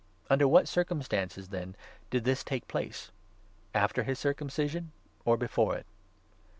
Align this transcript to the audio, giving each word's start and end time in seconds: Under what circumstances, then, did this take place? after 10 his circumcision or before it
Under 0.31 0.47
what 0.47 0.67
circumstances, 0.67 1.49
then, 1.49 1.75
did 2.09 2.23
this 2.23 2.43
take 2.43 2.67
place? 2.67 3.11
after 3.71 4.01
10 4.01 4.09
his 4.09 4.17
circumcision 4.17 4.91
or 5.25 5.37
before 5.37 5.75
it 5.77 5.85